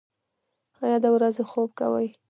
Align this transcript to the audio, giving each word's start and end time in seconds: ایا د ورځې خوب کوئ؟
ایا 0.83 0.97
د 1.03 1.05
ورځې 1.15 1.43
خوب 1.51 1.69
کوئ؟ 1.79 2.07